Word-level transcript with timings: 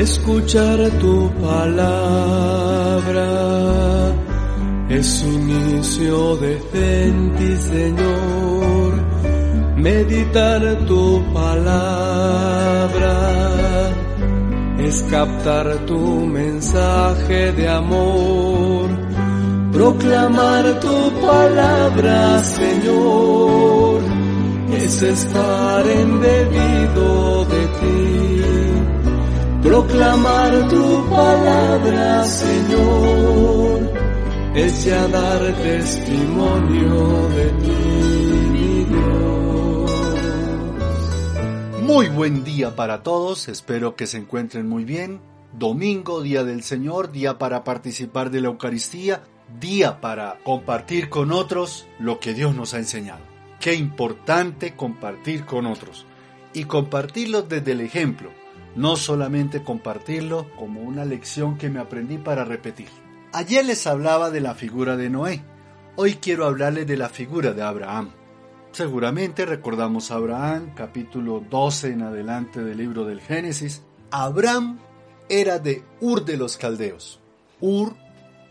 escuchar 0.00 0.78
tu 1.00 1.28
palabra 1.42 3.28
es 4.88 5.22
inicio 5.22 6.36
de 6.36 6.54
ti, 6.72 7.56
Señor, 7.56 8.92
meditar 9.76 10.62
tu 10.86 11.22
palabra 11.34 13.14
es 14.78 15.02
captar 15.10 15.84
tu 15.86 16.26
mensaje 16.26 17.52
de 17.52 17.68
amor, 17.68 18.88
proclamar 19.72 20.78
tu 20.80 21.10
palabra, 21.20 22.38
Señor, 22.44 24.00
es 24.80 25.02
estar 25.02 25.86
en 25.86 26.20
debido 26.20 27.44
de 27.46 27.66
ti 27.80 28.17
proclamar 29.68 30.66
tu 30.68 31.10
palabra, 31.10 32.24
Señor, 32.24 33.92
es 34.54 34.84
ya 34.86 35.06
dar 35.08 35.54
testimonio 35.56 37.28
de 37.36 37.50
ti. 37.50 37.74
Muy 41.82 42.08
buen 42.08 42.44
día 42.44 42.74
para 42.76 43.02
todos, 43.02 43.48
espero 43.48 43.94
que 43.94 44.06
se 44.06 44.16
encuentren 44.16 44.66
muy 44.66 44.84
bien. 44.84 45.20
Domingo, 45.52 46.22
día 46.22 46.44
del 46.44 46.62
Señor, 46.62 47.12
día 47.12 47.38
para 47.38 47.64
participar 47.64 48.30
de 48.30 48.40
la 48.40 48.48
Eucaristía, 48.48 49.22
día 49.60 50.00
para 50.00 50.38
compartir 50.44 51.10
con 51.10 51.30
otros 51.30 51.86
lo 51.98 52.20
que 52.20 52.32
Dios 52.32 52.54
nos 52.54 52.72
ha 52.72 52.78
enseñado. 52.78 53.20
Qué 53.60 53.74
importante 53.74 54.74
compartir 54.74 55.44
con 55.44 55.66
otros 55.66 56.06
y 56.54 56.64
compartirlo 56.64 57.42
desde 57.42 57.72
el 57.72 57.82
ejemplo 57.82 58.30
no 58.78 58.94
solamente 58.94 59.64
compartirlo 59.64 60.46
como 60.56 60.80
una 60.82 61.04
lección 61.04 61.58
que 61.58 61.68
me 61.68 61.80
aprendí 61.80 62.16
para 62.16 62.44
repetir. 62.44 62.88
Ayer 63.32 63.64
les 63.64 63.86
hablaba 63.88 64.30
de 64.30 64.40
la 64.40 64.54
figura 64.54 64.96
de 64.96 65.10
Noé, 65.10 65.42
hoy 65.96 66.14
quiero 66.14 66.46
hablarles 66.46 66.86
de 66.86 66.96
la 66.96 67.08
figura 67.08 67.52
de 67.52 67.62
Abraham. 67.62 68.10
Seguramente 68.70 69.44
recordamos 69.46 70.12
a 70.12 70.14
Abraham, 70.14 70.74
capítulo 70.76 71.42
12 71.50 71.88
en 71.88 72.02
adelante 72.02 72.62
del 72.62 72.78
libro 72.78 73.04
del 73.04 73.20
Génesis. 73.20 73.82
Abraham 74.12 74.78
era 75.28 75.58
de 75.58 75.82
Ur 76.00 76.24
de 76.24 76.36
los 76.36 76.56
Caldeos. 76.56 77.18
Ur 77.60 77.96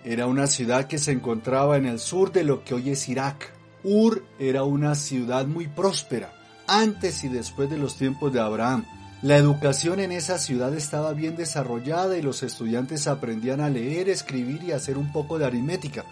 era 0.03 0.27
una 0.27 0.47
ciudad 0.47 0.87
que 0.87 0.97
se 0.97 1.13
encontraba 1.13 1.77
en 1.77 1.85
el 1.85 1.99
sur 1.99 2.33
de 2.33 2.43
lo 2.43 2.65
que 2.65 2.73
hoy 2.73 2.89
es 2.89 3.07
Irak. 3.07 3.53
Ur 3.81 4.25
era 4.39 4.63
una 4.63 4.93
ciudad 4.95 5.47
muy 5.47 5.69
próspera, 5.69 6.33
antes 6.67 7.23
y 7.23 7.29
después 7.29 7.69
de 7.69 7.77
los 7.77 7.95
tiempos 7.95 8.33
de 8.33 8.41
Abraham. 8.41 8.83
La 9.23 9.35
educación 9.35 9.99
en 9.99 10.11
esa 10.11 10.37
ciudad 10.37 10.75
estaba 10.75 11.11
bien 11.13 11.35
desarrollada 11.35 12.19
y 12.19 12.21
los 12.21 12.43
estudiantes 12.43 13.07
aprendían 13.07 13.61
a 13.61 13.69
leer, 13.69 14.09
escribir 14.09 14.61
y 14.63 14.73
hacer 14.73 14.95
un 14.95 15.11
poco 15.11 15.39
de 15.39 15.45
aritmética. 15.45 16.05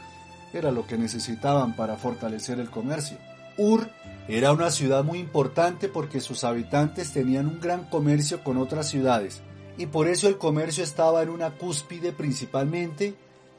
Era 0.54 0.72
lo 0.72 0.88
que 0.88 0.98
necesitaban 0.98 1.76
para 1.76 1.98
fortalecer 1.98 2.60
el 2.60 2.72
comercio. 2.72 3.18
Ur 3.58 3.92
era 4.28 4.52
una 4.52 4.72
ciudad 4.72 5.04
muy 5.04 5.20
importante 5.20 5.88
porque 5.88 6.20
sus 6.20 6.44
habitantes 6.44 7.12
tenían 7.12 7.46
un 7.46 7.60
gran 7.60 7.84
comercio 7.84 8.44
con 8.44 8.58
otras 8.58 8.90
ciudades 8.90 9.42
y 9.78 9.86
por 9.86 10.08
eso 10.08 10.28
el 10.28 10.40
comercio 10.40 10.84
estaba 10.84 11.22
en 11.22 11.30
una 11.30 11.52
cúspide 11.52 12.12
principalmente 12.12 13.14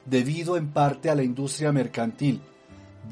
debido 0.06 0.56
en 0.56 0.72
parte 0.72 1.08
a 1.08 1.14
la 1.14 1.22
industria 1.22 1.70
mercantil. 1.70 2.40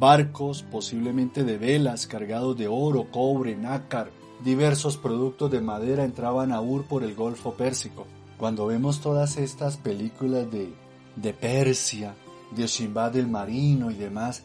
Barcos, 0.00 0.64
posiblemente 0.64 1.44
de 1.44 1.58
velas, 1.58 2.08
cargados 2.08 2.58
de 2.58 2.66
oro, 2.66 3.06
cobre, 3.12 3.54
nácar, 3.54 4.10
Diversos 4.42 4.96
productos 4.96 5.50
de 5.50 5.60
madera 5.60 6.04
entraban 6.04 6.52
a 6.52 6.60
Ur 6.60 6.84
por 6.84 7.02
el 7.02 7.14
Golfo 7.14 7.54
Pérsico. 7.54 8.06
Cuando 8.36 8.66
vemos 8.66 9.00
todas 9.00 9.36
estas 9.36 9.76
películas 9.76 10.50
de, 10.50 10.74
de 11.16 11.32
Persia, 11.32 12.14
de 12.50 12.68
Simbad 12.68 13.12
del 13.12 13.28
Marino 13.28 13.90
y 13.90 13.94
demás, 13.94 14.42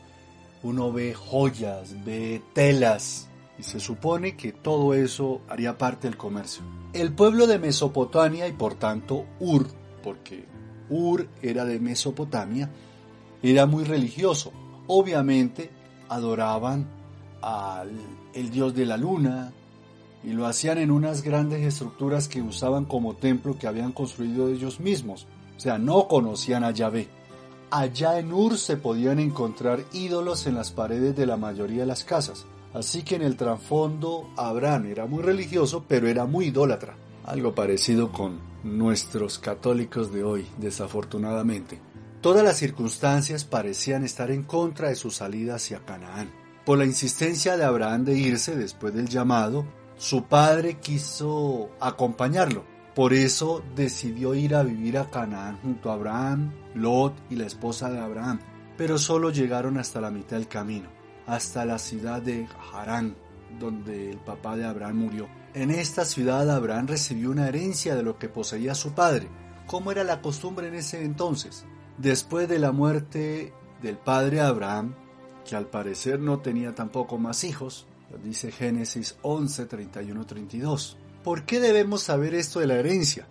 uno 0.64 0.92
ve 0.92 1.14
joyas, 1.14 1.96
ve 2.06 2.42
telas, 2.54 3.30
y 3.58 3.64
se 3.64 3.80
supone 3.80 4.38
que 4.38 4.54
todo 4.54 4.94
eso 4.94 5.42
haría 5.50 5.78
parte 5.78 6.08
del 6.08 6.18
comercio. 6.18 6.64
El 6.94 7.14
pueblo 7.14 7.46
de 7.46 7.60
Mesopotamia 7.60 8.48
y 8.48 8.54
por 8.54 8.76
tanto 8.76 9.26
Ur, 9.40 9.68
porque 10.02 10.46
Ur 10.90 11.28
era 11.42 11.66
de 11.66 11.80
Mesopotamia, 11.80 12.70
era 13.44 13.66
muy 13.66 13.84
religioso. 13.84 14.54
Obviamente 14.88 15.70
adoraban 16.08 16.88
al 17.42 17.92
el 18.34 18.50
dios 18.50 18.74
de 18.74 18.86
la 18.86 18.96
luna, 18.96 19.52
y 20.24 20.32
lo 20.32 20.46
hacían 20.46 20.78
en 20.78 20.92
unas 20.92 21.24
grandes 21.24 21.66
estructuras 21.66 22.28
que 22.28 22.42
usaban 22.42 22.86
como 22.86 23.16
templo 23.16 23.58
que 23.58 23.68
habían 23.68 23.92
construido 23.92 24.50
ellos 24.50 24.80
mismos. 24.80 25.28
O 25.58 25.60
sea, 25.60 25.78
no 25.78 26.08
conocían 26.08 26.64
a 26.64 26.72
Yahvé. 26.72 27.08
Allá 27.72 28.18
en 28.20 28.34
Ur 28.34 28.58
se 28.58 28.78
podían 28.78 29.20
encontrar 29.20 29.84
ídolos 29.94 30.48
en 30.48 30.56
las 30.56 30.72
paredes 30.72 31.16
de 31.16 31.26
la 31.26 31.38
mayoría 31.38 31.82
de 31.82 31.88
las 31.88 32.04
casas. 32.04 32.46
Así 32.74 33.04
que 33.04 33.16
en 33.16 33.22
el 33.22 33.36
trasfondo 33.36 34.30
Abraham 34.38 34.88
era 34.88 35.06
muy 35.06 35.24
religioso, 35.24 35.86
pero 35.88 36.08
era 36.08 36.26
muy 36.26 36.48
idólatra. 36.48 36.96
Algo 37.26 37.54
parecido 37.54 38.12
con 38.12 38.40
nuestros 38.64 39.40
católicos 39.40 40.12
de 40.14 40.24
hoy, 40.24 40.48
desafortunadamente. 40.58 41.80
Todas 42.22 42.44
las 42.44 42.58
circunstancias 42.58 43.46
parecían 43.46 44.04
estar 44.04 44.30
en 44.32 44.44
contra 44.44 44.90
de 44.90 44.96
su 44.96 45.10
salida 45.10 45.56
hacia 45.56 45.86
Canaán. 45.86 46.30
Por 46.66 46.78
la 46.78 46.86
insistencia 46.86 47.56
de 47.56 47.64
Abraham 47.64 48.04
de 48.04 48.16
irse 48.16 48.56
después 48.56 48.94
del 48.94 49.08
llamado, 49.08 49.66
su 50.00 50.24
padre 50.24 50.78
quiso 50.80 51.72
acompañarlo. 51.82 52.64
Por 52.96 53.14
eso 53.14 53.62
decidió 53.76 54.34
ir 54.34 54.56
a 54.56 54.64
vivir 54.64 54.98
a 54.98 55.10
Canaán 55.10 55.60
junto 55.62 55.92
a 55.92 55.96
Abraham, 55.96 56.54
Lot 56.74 57.14
y 57.30 57.36
la 57.36 57.46
esposa 57.46 57.90
de 57.90 58.00
Abraham. 58.00 58.40
Pero 58.78 58.98
solo 58.98 59.30
llegaron 59.30 59.78
hasta 59.78 60.00
la 60.00 60.10
mitad 60.10 60.38
del 60.38 60.48
camino, 60.48 60.88
hasta 61.28 61.66
la 61.66 61.78
ciudad 61.78 62.22
de 62.22 62.48
Harán, 62.74 63.18
donde 63.60 64.12
el 64.12 64.20
papá 64.20 64.56
de 64.56 64.66
Abraham 64.66 65.00
murió. 65.00 65.28
En 65.54 65.70
esta 65.70 66.06
ciudad 66.06 66.50
Abraham 66.50 66.88
recibió 66.88 67.30
una 67.30 67.50
herencia 67.50 67.94
de 67.94 68.04
lo 68.04 68.18
que 68.18 68.30
poseía 68.30 68.76
su 68.76 68.94
padre, 68.94 69.28
como 69.68 69.92
era 69.92 70.06
la 70.06 70.22
costumbre 70.22 70.70
en 70.70 70.76
ese 70.76 71.04
entonces. 71.04 71.66
Después 71.98 72.48
de 72.48 72.60
la 72.60 72.72
muerte 72.72 73.52
del 73.82 73.98
padre 73.98 74.40
Abraham, 74.40 74.96
que 75.46 75.58
al 75.58 75.66
parecer 75.66 76.22
no 76.22 76.40
tenía 76.40 76.74
tampoco 76.74 77.18
más 77.18 77.44
hijos, 77.44 77.89
dice 78.18 78.52
Génesis 78.52 79.16
11, 79.22 79.66
31, 79.66 80.26
32. 80.26 80.98
¿Por 81.24 81.44
qué 81.44 81.60
debemos 81.60 82.02
saber 82.04 82.34
esto 82.34 82.60
de 82.60 82.68
la 82.68 82.76
herencia? 82.76 83.28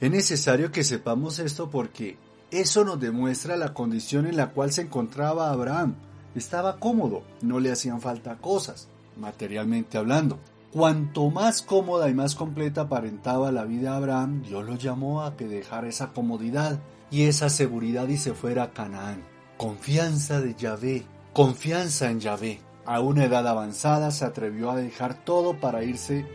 Es 0.00 0.10
necesario 0.10 0.72
que 0.72 0.84
sepamos 0.84 1.38
esto 1.38 1.70
porque 1.70 2.16
eso 2.50 2.84
nos 2.84 3.00
demuestra 3.00 3.56
la 3.56 3.72
condición 3.72 4.26
en 4.26 4.36
la 4.36 4.50
cual 4.50 4.72
se 4.72 4.82
encontraba 4.82 5.50
Abraham. 5.50 5.94
Estaba 6.34 6.78
cómodo, 6.78 7.22
no 7.40 7.60
le 7.60 7.70
hacían 7.70 8.00
falta 8.00 8.36
cosas, 8.38 8.88
materialmente 9.16 9.98
hablando. 9.98 10.38
Cuanto 10.72 11.28
más 11.28 11.60
cómoda 11.60 12.08
y 12.08 12.14
más 12.14 12.34
completa 12.34 12.82
aparentaba 12.82 13.52
la 13.52 13.64
vida 13.64 13.90
de 13.90 13.96
Abraham, 13.96 14.42
Dios 14.42 14.64
lo 14.64 14.76
llamó 14.76 15.22
a 15.22 15.36
que 15.36 15.46
dejara 15.46 15.88
esa 15.88 16.12
comodidad 16.12 16.80
y 17.10 17.24
esa 17.24 17.50
seguridad 17.50 18.08
y 18.08 18.16
se 18.16 18.32
fuera 18.32 18.62
a 18.62 18.72
Canaán. 18.72 19.22
Confianza 19.58 20.40
de 20.40 20.54
Yahvé, 20.54 21.04
confianza 21.34 22.10
en 22.10 22.20
Yahvé. 22.20 22.71
A 22.84 23.00
una 23.00 23.24
edad 23.24 23.46
avanzada 23.46 24.10
se 24.10 24.24
atrevió 24.24 24.70
a 24.70 24.76
dejar 24.76 25.24
todo 25.24 25.60
para 25.60 25.84
irse 25.84 26.26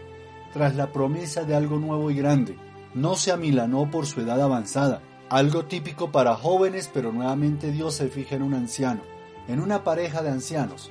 tras 0.53 0.75
la 0.75 0.93
promesa 0.93 1.43
de 1.43 1.55
algo 1.55 1.77
nuevo 1.77 2.09
y 2.09 2.15
grande. 2.15 2.57
No 2.93 3.15
se 3.15 3.31
amilanó 3.31 3.91
por 3.91 4.05
su 4.05 4.21
edad 4.21 4.41
avanzada, 4.41 5.01
algo 5.29 5.65
típico 5.65 6.11
para 6.11 6.35
jóvenes, 6.35 6.89
pero 6.93 7.11
nuevamente 7.11 7.71
Dios 7.71 7.95
se 7.95 8.07
fija 8.07 8.35
en 8.35 8.43
un 8.43 8.53
anciano, 8.53 9.01
en 9.49 9.59
una 9.59 9.83
pareja 9.83 10.23
de 10.23 10.29
ancianos. 10.29 10.89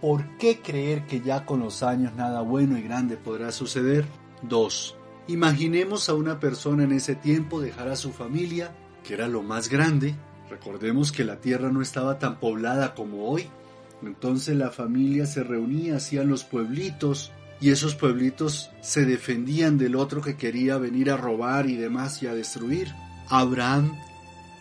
¿Por 0.00 0.38
qué 0.38 0.60
creer 0.62 1.06
que 1.06 1.20
ya 1.20 1.44
con 1.44 1.60
los 1.60 1.82
años 1.82 2.14
nada 2.14 2.42
bueno 2.42 2.78
y 2.78 2.82
grande 2.82 3.16
podrá 3.16 3.50
suceder? 3.50 4.06
2. 4.42 4.96
Imaginemos 5.26 6.08
a 6.08 6.14
una 6.14 6.38
persona 6.38 6.84
en 6.84 6.92
ese 6.92 7.16
tiempo 7.16 7.60
dejar 7.60 7.88
a 7.88 7.96
su 7.96 8.12
familia, 8.12 8.72
que 9.02 9.14
era 9.14 9.26
lo 9.26 9.42
más 9.42 9.68
grande. 9.68 10.14
Recordemos 10.48 11.10
que 11.10 11.24
la 11.24 11.40
tierra 11.40 11.72
no 11.72 11.82
estaba 11.82 12.20
tan 12.20 12.38
poblada 12.38 12.94
como 12.94 13.28
hoy. 13.28 13.48
Entonces 14.02 14.56
la 14.56 14.70
familia 14.70 15.26
se 15.26 15.42
reunía, 15.42 15.96
hacían 15.96 16.28
los 16.28 16.44
pueblitos 16.44 17.32
y 17.60 17.70
esos 17.70 17.94
pueblitos 17.94 18.70
se 18.80 19.06
defendían 19.06 19.78
del 19.78 19.96
otro 19.96 20.20
que 20.20 20.36
quería 20.36 20.76
venir 20.76 21.10
a 21.10 21.16
robar 21.16 21.68
y 21.68 21.76
demás 21.76 22.22
y 22.22 22.26
a 22.26 22.34
destruir. 22.34 22.92
Abraham 23.28 23.96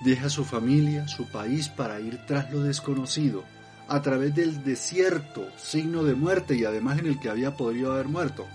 deja 0.03 0.29
su 0.29 0.45
familia, 0.45 1.07
su 1.07 1.29
país 1.29 1.67
para 1.67 1.99
ir 1.99 2.19
tras 2.25 2.51
lo 2.51 2.61
desconocido, 2.61 3.43
a 3.87 4.01
través 4.01 4.33
del 4.33 4.63
desierto, 4.63 5.47
signo 5.57 6.03
de 6.03 6.15
muerte 6.15 6.55
y 6.55 6.65
además 6.65 6.99
en 6.99 7.07
el 7.07 7.19
que 7.19 7.29
había 7.29 7.57
podido 7.57 7.93
haber 7.93 8.07
muerto. 8.07 8.45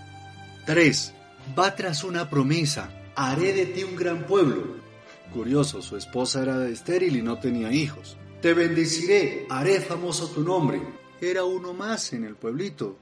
3. 0.65 1.13
Va 1.57 1.75
tras 1.75 2.03
una 2.03 2.29
promesa, 2.29 2.89
haré 3.15 3.53
de 3.53 3.67
ti 3.67 3.83
un 3.83 3.95
gran 3.95 4.25
pueblo. 4.25 4.75
Curioso, 5.33 5.81
su 5.81 5.95
esposa 5.95 6.41
era 6.41 6.67
estéril 6.67 7.15
y 7.15 7.21
no 7.21 7.37
tenía 7.37 7.71
hijos. 7.71 8.17
Te 8.41 8.53
bendeciré, 8.53 9.45
haré 9.49 9.79
famoso 9.81 10.27
tu 10.29 10.41
nombre. 10.43 10.81
Era 11.19 11.43
uno 11.43 11.73
más 11.73 12.13
en 12.13 12.23
el 12.23 12.35
pueblito. 12.35 12.97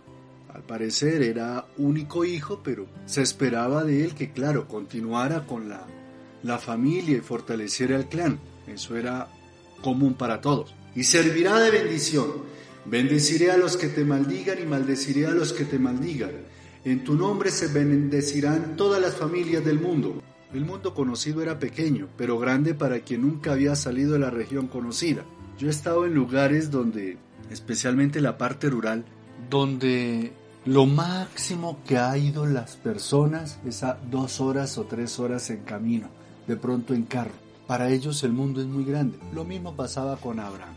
Al 0.53 0.63
parecer 0.63 1.21
era 1.21 1.67
único 1.77 2.25
hijo, 2.25 2.61
pero 2.63 2.87
se 3.05 3.21
esperaba 3.21 3.83
de 3.83 4.03
él 4.03 4.15
que, 4.15 4.31
claro, 4.31 4.67
continuara 4.67 5.45
con 5.45 5.69
la 5.69 5.85
la 6.43 6.57
familia 6.57 7.17
y 7.17 7.21
fortaleciera 7.21 7.95
el 7.95 8.05
clan. 8.05 8.39
Eso 8.67 8.95
era 8.95 9.27
común 9.81 10.13
para 10.13 10.41
todos. 10.41 10.73
Y 10.95 11.03
servirá 11.03 11.59
de 11.59 11.71
bendición. 11.71 12.27
Bendeciré 12.85 13.51
a 13.51 13.57
los 13.57 13.77
que 13.77 13.87
te 13.87 14.03
maldigan 14.03 14.61
y 14.61 14.65
maldeciré 14.65 15.27
a 15.27 15.31
los 15.31 15.53
que 15.53 15.65
te 15.65 15.79
maldigan. 15.79 16.31
En 16.85 17.03
tu 17.03 17.15
nombre 17.15 17.51
se 17.51 17.67
bendecirán 17.67 18.75
todas 18.75 19.01
las 19.01 19.15
familias 19.15 19.63
del 19.65 19.79
mundo. 19.79 20.21
El 20.53 20.65
mundo 20.65 20.95
conocido 20.95 21.43
era 21.43 21.59
pequeño, 21.59 22.07
pero 22.17 22.39
grande 22.39 22.73
para 22.73 23.01
quien 23.01 23.21
nunca 23.21 23.51
había 23.51 23.75
salido 23.75 24.13
de 24.13 24.19
la 24.19 24.31
región 24.31 24.67
conocida. 24.67 25.23
Yo 25.59 25.67
he 25.67 25.69
estado 25.69 26.07
en 26.07 26.15
lugares 26.15 26.71
donde, 26.71 27.17
especialmente 27.51 28.19
la 28.19 28.37
parte 28.39 28.67
rural, 28.69 29.05
donde 29.49 30.33
lo 30.65 30.87
máximo 30.87 31.79
que 31.85 31.97
ha 31.97 32.17
ido 32.17 32.47
las 32.47 32.77
personas 32.77 33.59
es 33.63 33.83
a 33.83 33.99
dos 34.09 34.41
horas 34.41 34.77
o 34.79 34.85
tres 34.85 35.19
horas 35.19 35.51
en 35.51 35.63
camino, 35.63 36.09
de 36.47 36.57
pronto 36.57 36.95
en 36.95 37.03
carro. 37.03 37.33
Para 37.67 37.89
ellos 37.91 38.23
el 38.23 38.33
mundo 38.33 38.59
es 38.59 38.67
muy 38.67 38.83
grande. 38.83 39.19
Lo 39.31 39.45
mismo 39.45 39.75
pasaba 39.75 40.17
con 40.17 40.39
Abraham. 40.39 40.75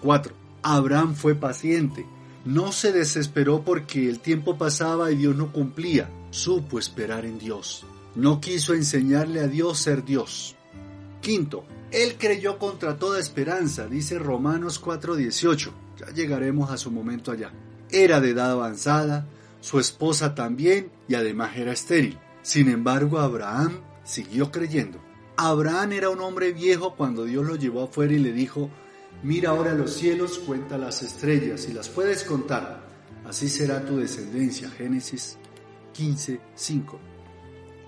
4. 0.00 0.34
Abraham 0.62 1.14
fue 1.14 1.36
paciente. 1.36 2.04
No 2.44 2.72
se 2.72 2.90
desesperó 2.90 3.62
porque 3.62 4.08
el 4.08 4.18
tiempo 4.18 4.58
pasaba 4.58 5.12
y 5.12 5.16
Dios 5.16 5.36
no 5.36 5.52
cumplía. 5.52 6.10
Supo 6.30 6.80
esperar 6.80 7.24
en 7.24 7.38
Dios. 7.38 7.86
No 8.14 8.40
quiso 8.40 8.74
enseñarle 8.74 9.40
a 9.40 9.46
Dios 9.46 9.78
ser 9.78 10.04
Dios. 10.04 10.54
Quinto, 11.20 11.64
él 11.90 12.16
creyó 12.18 12.58
contra 12.58 12.96
toda 12.96 13.20
esperanza, 13.20 13.86
dice 13.86 14.18
Romanos 14.18 14.78
4:18. 14.78 15.72
Ya 15.98 16.06
llegaremos 16.12 16.70
a 16.70 16.76
su 16.76 16.90
momento 16.90 17.32
allá. 17.32 17.52
Era 17.90 18.20
de 18.20 18.30
edad 18.30 18.50
avanzada, 18.50 19.26
su 19.60 19.78
esposa 19.78 20.34
también 20.34 20.90
y 21.08 21.14
además 21.14 21.56
era 21.56 21.72
estéril. 21.72 22.18
Sin 22.42 22.68
embargo, 22.68 23.18
Abraham 23.18 23.80
siguió 24.04 24.50
creyendo. 24.50 24.98
Abraham 25.36 25.92
era 25.92 26.10
un 26.10 26.20
hombre 26.20 26.52
viejo 26.52 26.94
cuando 26.96 27.24
Dios 27.24 27.46
lo 27.46 27.56
llevó 27.56 27.84
afuera 27.84 28.12
y 28.12 28.18
le 28.18 28.32
dijo, 28.32 28.70
mira 29.22 29.50
ahora 29.50 29.74
los 29.74 29.92
cielos, 29.94 30.38
cuenta 30.38 30.78
las 30.78 31.02
estrellas 31.02 31.66
y 31.68 31.72
las 31.72 31.88
puedes 31.88 32.24
contar. 32.24 32.86
Así 33.24 33.48
será 33.48 33.84
tu 33.84 33.96
descendencia. 33.96 34.70
Génesis 34.70 35.36
15, 35.92 36.40
5. 36.54 37.11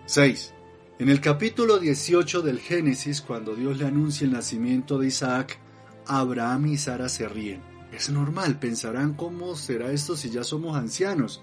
6. 0.07 0.53
En 0.99 1.09
el 1.09 1.23
capítulo 1.23 1.79
18 1.79 2.43
del 2.43 2.61
Génesis, 2.61 3.23
cuando 3.23 3.55
Dios 3.55 3.79
le 3.79 3.87
anuncia 3.87 4.27
el 4.27 4.33
nacimiento 4.33 4.99
de 4.99 5.07
Isaac, 5.07 5.59
Abraham 6.07 6.67
y 6.67 6.77
Sara 6.77 7.09
se 7.09 7.27
ríen. 7.27 7.63
Es 7.91 8.11
normal, 8.11 8.59
pensarán 8.59 9.15
cómo 9.15 9.57
será 9.57 9.91
esto 9.93 10.15
si 10.15 10.29
ya 10.29 10.45
somos 10.45 10.77
ancianos. 10.77 11.43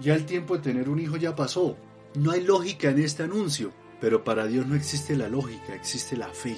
Ya 0.00 0.16
el 0.16 0.26
tiempo 0.26 0.56
de 0.56 0.62
tener 0.62 0.88
un 0.88 0.98
hijo 0.98 1.18
ya 1.18 1.36
pasó. 1.36 1.76
No 2.14 2.32
hay 2.32 2.42
lógica 2.42 2.90
en 2.90 2.98
este 2.98 3.22
anuncio, 3.22 3.70
pero 4.00 4.24
para 4.24 4.48
Dios 4.48 4.66
no 4.66 4.74
existe 4.74 5.16
la 5.16 5.28
lógica, 5.28 5.72
existe 5.72 6.16
la 6.16 6.30
fe. 6.30 6.56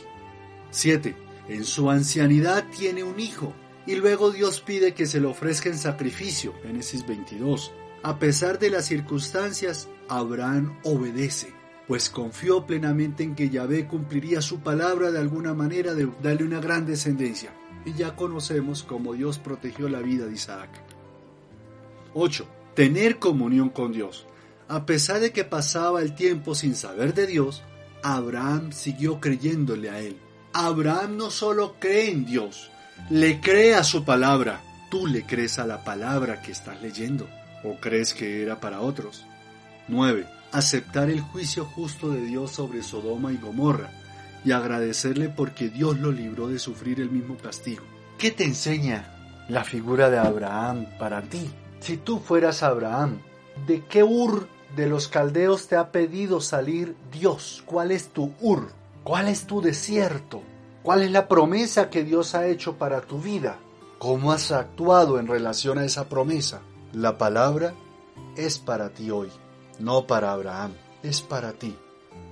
7. 0.70 1.14
En 1.48 1.64
su 1.64 1.90
ancianidad 1.90 2.64
tiene 2.74 3.02
un 3.02 3.20
hijo, 3.20 3.52
y 3.86 3.96
luego 3.96 4.30
Dios 4.30 4.62
pide 4.62 4.94
que 4.94 5.04
se 5.04 5.20
le 5.20 5.26
ofrezca 5.26 5.68
en 5.68 5.76
sacrificio. 5.76 6.54
Génesis 6.62 7.06
22. 7.06 7.72
A 8.02 8.18
pesar 8.18 8.58
de 8.58 8.70
las 8.70 8.86
circunstancias, 8.86 9.88
Abraham 10.08 10.78
obedece 10.82 11.54
pues 11.86 12.08
confió 12.10 12.64
plenamente 12.64 13.22
en 13.22 13.34
que 13.34 13.50
Yahvé 13.50 13.86
cumpliría 13.86 14.40
su 14.40 14.60
palabra 14.60 15.10
de 15.10 15.18
alguna 15.18 15.52
manera 15.52 15.94
de 15.94 16.08
darle 16.22 16.44
una 16.44 16.60
gran 16.60 16.86
descendencia. 16.86 17.52
Y 17.84 17.92
ya 17.94 18.14
conocemos 18.14 18.82
cómo 18.82 19.14
Dios 19.14 19.38
protegió 19.38 19.88
la 19.88 20.00
vida 20.00 20.26
de 20.26 20.32
Isaac. 20.32 20.70
8. 22.14 22.48
Tener 22.74 23.18
comunión 23.18 23.70
con 23.70 23.92
Dios. 23.92 24.26
A 24.68 24.86
pesar 24.86 25.20
de 25.20 25.32
que 25.32 25.44
pasaba 25.44 26.00
el 26.00 26.14
tiempo 26.14 26.54
sin 26.54 26.76
saber 26.76 27.12
de 27.14 27.26
Dios, 27.26 27.62
Abraham 28.02 28.72
siguió 28.72 29.20
creyéndole 29.20 29.90
a 29.90 29.98
él. 30.00 30.16
Abraham 30.54 31.16
no 31.16 31.30
solo 31.30 31.76
cree 31.78 32.10
en 32.10 32.24
Dios, 32.24 32.70
le 33.10 33.40
cree 33.40 33.74
a 33.74 33.84
su 33.84 34.04
palabra. 34.04 34.62
Tú 34.90 35.06
le 35.06 35.24
crees 35.24 35.58
a 35.58 35.66
la 35.66 35.84
palabra 35.84 36.40
que 36.40 36.52
estás 36.52 36.80
leyendo 36.80 37.26
o 37.64 37.76
crees 37.76 38.14
que 38.14 38.42
era 38.42 38.60
para 38.60 38.80
otros. 38.80 39.24
9 39.88 40.26
aceptar 40.52 41.08
el 41.08 41.20
juicio 41.20 41.64
justo 41.64 42.10
de 42.10 42.20
Dios 42.20 42.52
sobre 42.52 42.82
Sodoma 42.82 43.32
y 43.32 43.38
Gomorra 43.38 43.90
y 44.44 44.52
agradecerle 44.52 45.30
porque 45.30 45.70
Dios 45.70 45.98
lo 45.98 46.12
libró 46.12 46.48
de 46.48 46.58
sufrir 46.58 47.00
el 47.00 47.10
mismo 47.10 47.36
castigo. 47.36 47.82
¿Qué 48.18 48.30
te 48.30 48.44
enseña 48.44 49.44
la 49.48 49.64
figura 49.64 50.10
de 50.10 50.18
Abraham 50.18 50.86
para 50.98 51.22
ti? 51.22 51.50
Si 51.80 51.96
tú 51.96 52.20
fueras 52.20 52.62
Abraham, 52.62 53.20
¿de 53.66 53.82
qué 53.86 54.02
Ur 54.02 54.46
de 54.76 54.86
los 54.86 55.08
caldeos 55.08 55.68
te 55.68 55.76
ha 55.76 55.90
pedido 55.90 56.40
salir 56.40 56.94
Dios? 57.10 57.62
¿Cuál 57.64 57.90
es 57.90 58.08
tu 58.08 58.32
Ur? 58.40 58.70
¿Cuál 59.04 59.28
es 59.28 59.46
tu 59.46 59.62
desierto? 59.62 60.42
¿Cuál 60.82 61.02
es 61.02 61.10
la 61.10 61.28
promesa 61.28 61.88
que 61.88 62.04
Dios 62.04 62.34
ha 62.34 62.46
hecho 62.46 62.76
para 62.76 63.00
tu 63.00 63.20
vida? 63.20 63.58
¿Cómo 63.98 64.32
has 64.32 64.52
actuado 64.52 65.18
en 65.18 65.28
relación 65.28 65.78
a 65.78 65.84
esa 65.84 66.08
promesa? 66.08 66.60
La 66.92 67.16
palabra 67.18 67.74
es 68.36 68.58
para 68.58 68.90
ti 68.90 69.10
hoy 69.10 69.30
no 69.82 70.06
para 70.06 70.32
Abraham, 70.32 70.72
es 71.02 71.20
para 71.22 71.52
ti. 71.52 71.76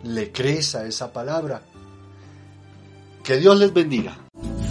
¿Le 0.05 0.33
crees 0.33 0.75
a 0.75 0.87
esa 0.87 1.13
palabra? 1.13 1.63
Que 3.23 3.37
Dios 3.37 3.59
les 3.59 3.73
bendiga. 3.73 4.17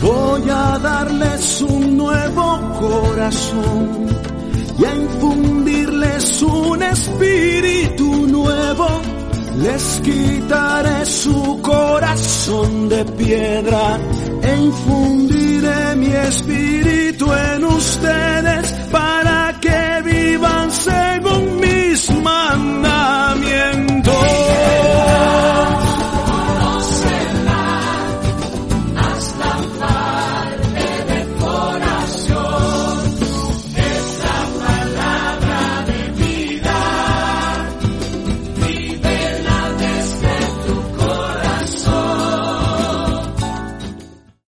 Voy 0.01 0.49
a 0.49 0.79
darles 0.79 1.61
un 1.61 1.97
nuevo 1.97 2.59
corazón 2.79 4.07
y 4.79 4.85
a 4.85 4.95
infundirles 4.95 6.41
un 6.41 6.83
espíritu 6.83 8.27
nuevo. 8.27 8.87
Les 9.57 10.01
quitaré 10.01 11.05
su 11.05 11.59
corazón 11.61 12.87
de 12.87 13.03
piedra 13.05 13.99
e 14.41 14.55
infundiré 14.55 15.95
mi 15.97 16.13
espíritu 16.13 17.33
en 17.33 17.65
ustedes 17.65 18.78